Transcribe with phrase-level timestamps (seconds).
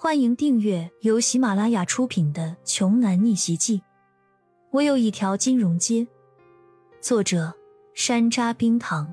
[0.00, 3.78] 欢迎订阅由喜马拉雅出品的《穷男逆袭记》。
[4.70, 6.06] 我有一条金融街。
[7.00, 7.52] 作者：
[7.94, 9.12] 山楂冰糖，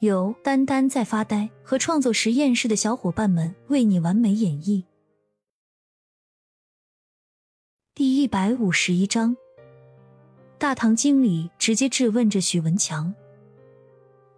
[0.00, 4.84] 由丹丹在发呆和创作实验室的小伙伴们为你完美演绎。
[7.94, 9.34] 第一百五十一章，
[10.58, 13.14] 大堂经理直接质问着许文强：“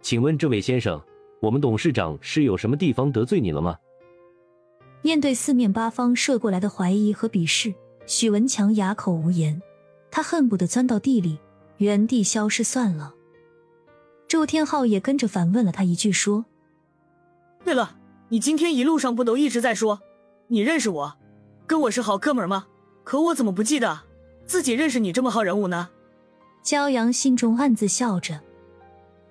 [0.01, 1.01] 请问这位先生，
[1.41, 3.77] 我们董事长是有什么地方得罪你了吗？”
[5.03, 7.73] 面对四面八方射过来的怀疑和鄙视，
[8.05, 9.61] 许文强哑口无言。
[10.11, 11.39] 他恨不得钻到地里，
[11.77, 13.15] 原地消失算了。
[14.27, 16.45] 周天浩也跟着反问了他一句，说
[17.63, 17.97] ：“对了，
[18.29, 20.01] 你今天一路上不都一直在说
[20.47, 21.13] 你认识我，
[21.65, 22.67] 跟我是好哥们吗？
[23.03, 24.01] 可我怎么不记得
[24.45, 25.89] 自己认识你这么号人物呢？”
[26.63, 28.39] 骄阳心中暗自笑着。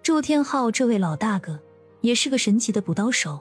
[0.02, 1.60] 周天浩这位老大哥
[2.00, 3.40] 也是个神奇的补刀手。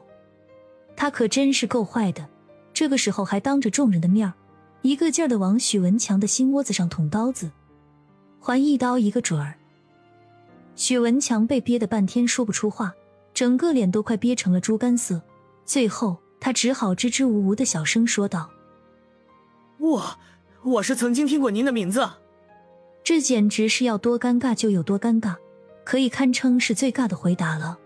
[0.99, 2.27] 他可真是够坏的，
[2.73, 4.33] 这个时候还当着众人的面
[4.81, 7.49] 一个劲儿的往许文强的心窝子上捅刀子，
[8.37, 9.55] 还一刀一个准儿。
[10.75, 12.93] 许文强被憋得半天说不出话，
[13.33, 15.21] 整个脸都快憋成了猪肝色，
[15.63, 18.49] 最后他只好支支吾吾的小声说道
[19.79, 20.19] ：“我
[20.63, 22.09] 我是曾经听过您的名字。”
[23.05, 25.37] 这简直是要多尴尬就有多尴尬，
[25.85, 27.79] 可以堪称是最尬的回答了。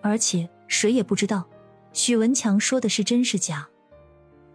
[0.00, 1.46] 而且谁也不知道。
[1.92, 3.68] 许文强说的是真是假？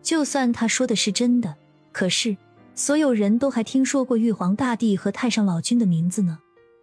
[0.02, 1.56] 就算他说的是真的，
[1.92, 2.36] 可是
[2.76, 6.40] 所有人都还听说过玉皇大帝和太上老君的名字呢。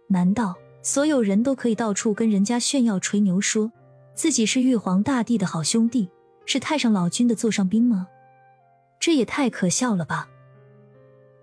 [0.07, 3.71] 难道所有人都可以到处跟人家炫耀吹牛，说
[4.13, 6.07] 自己是玉皇大帝的好兄弟，
[6.45, 8.07] 是太上老君的座上宾吗？
[8.99, 10.29] 这也太可笑了吧！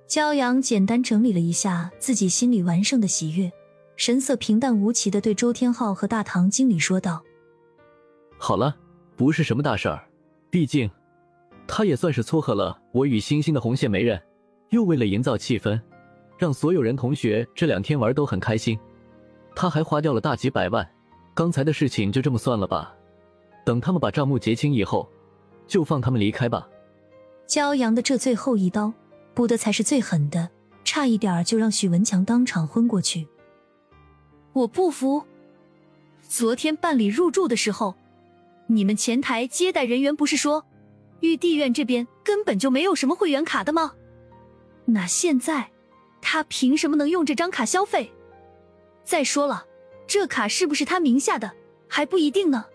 [0.09, 3.51] 骄阳简单整理了一下自己心里完胜的喜悦，
[3.97, 7.25] 神色平淡无奇的对周天浩和大堂经理说道
[8.39, 8.77] ：“好了。”
[9.17, 10.05] 不是什么大事儿，
[10.51, 10.91] 毕竟
[11.67, 14.21] 他也算是撮合了我与星星的红线媒人，
[14.71, 15.81] 又为了营造气氛，
[16.39, 18.79] 让所有人同学这两天玩都很开心，
[19.55, 20.89] 他还花掉了大几百万。
[21.35, 22.95] 刚才的事情就这么算了吧，
[23.65, 25.09] 等他们把账目结清以后，
[25.67, 26.69] 就放他们离开吧。
[27.47, 28.93] 骄阳的这最后一刀
[29.35, 30.51] 补的才是最狠的，
[30.85, 33.29] 差一点就让许文强当场昏过去。
[34.53, 35.25] 我不服，
[36.21, 37.95] 昨天办理入住的时候。
[38.67, 40.65] 你们前台接待人员不是说，
[41.21, 43.93] 玉帝院这边根本就没有什么会员卡的吗？
[44.87, 45.71] 那现在
[46.21, 48.13] 他凭什么能用这张卡消费？
[49.05, 49.67] 再说了，
[50.07, 51.53] 这卡是不是他名下的
[51.89, 52.67] 还不一定呢。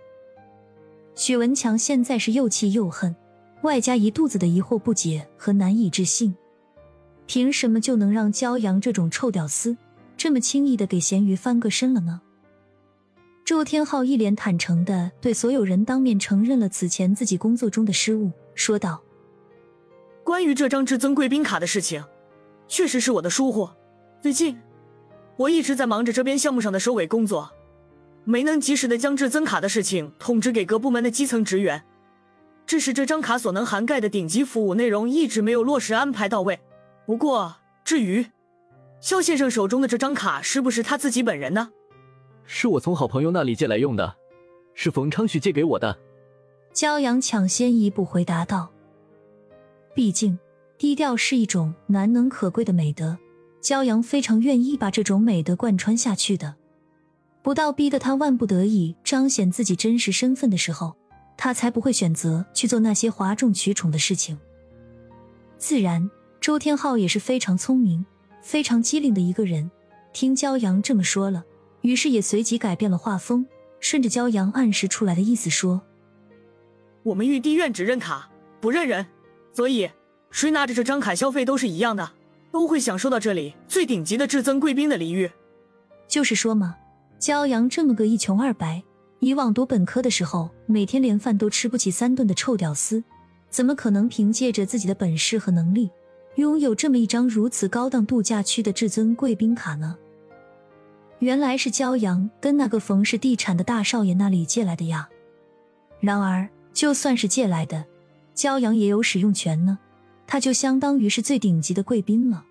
[1.16, 3.16] 许文强现在是又气又恨，
[3.64, 6.36] 外加一肚子的疑惑、不解和难以置信。
[7.26, 9.76] 凭什么就能让骄阳这种臭屌丝
[10.16, 12.22] 这么轻易的给咸鱼翻个身了呢？
[13.48, 19.02] 周天浩一脸坦诚的对所有人当面承认了此前自己工作中的失误，说道
[20.22, 22.04] ：“关于这张至尊贵宾卡的事情，
[22.68, 23.70] 确实是我的疏忽。
[24.22, 24.60] 最近
[25.38, 27.50] 我一直在忙着这边项目上的收尾工作，
[28.26, 31.86] 没能及时的将至尊卡的事情通知给各部门的基层职员，
[32.66, 36.60] 致使这张卡所能涵盖的顶级服务内容一直没有落实安排到位。
[37.06, 37.56] 不过，
[37.86, 38.26] 至于
[39.00, 41.70] 肖先生手中的这张卡是不是他自己本人呢？”
[42.50, 44.16] 是我从好朋友那里借来用的，
[44.74, 45.96] 是冯昌旭借给我的。
[46.74, 48.72] 骄阳抢先一步回答道
[49.94, 50.40] ：“毕竟
[50.78, 53.18] 低调是一种难能可贵的美德，
[53.62, 56.56] 骄阳非常愿意把这种美德贯穿下去的。
[57.44, 60.96] 不到逼得他万不得已彰显自己真实身份的时候，
[61.36, 64.38] 他才不会选择去做那些哗众取宠的事情。
[65.58, 66.10] 自然，
[66.40, 68.06] 周天浩也是非常聪明、
[68.42, 69.70] 非常机灵的一个人，
[70.14, 71.44] 听骄阳这么说了。”
[71.88, 73.48] 于是也随即改变了画风，
[73.80, 75.82] 顺着骄阳暗示出来的意思说
[77.02, 79.06] ：“我们玉帝院只认卡，不认人，
[79.54, 79.90] 所以
[80.30, 82.12] 谁拿着这张卡消费都是一样的，
[82.52, 85.32] 都会享受到这里最顶级的至尊贵宾的礼遇。”
[86.10, 86.76] 就是说嘛，
[87.22, 88.84] 骄阳这么个一穷二白，
[89.20, 93.02] 以往读本科的时候每天连饭都吃不起三顿的臭屌丝，
[93.50, 95.90] 怎么可能凭借着自己的本事和能力，
[96.36, 99.98] 拥有这么一张如此高档度假区的至尊贵宾卡呢？
[101.20, 105.10] 原来是骄阳跟那个冯氏地产的大少爷那里借来的呀。
[106.00, 107.86] 然而，就算是借来的，
[108.36, 109.80] 骄阳也有使用权呢，
[110.28, 112.46] 他就相当于是最顶级的贵宾了。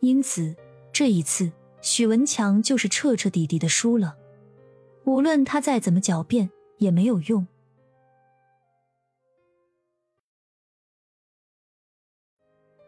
[0.00, 0.56] 因此，
[0.92, 1.52] 这一次
[1.82, 4.16] 许文强就是彻彻底底的输了，
[5.04, 7.46] 无论他再怎么狡辩也没有用。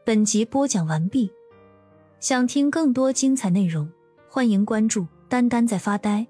[0.07, 1.31] 本集播讲完毕，
[2.19, 3.91] 想听更多精彩内容。
[4.29, 6.27] 欢迎关注，丹丹在发呆。